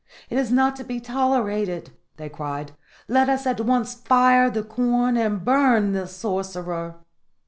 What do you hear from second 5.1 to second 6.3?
and burn this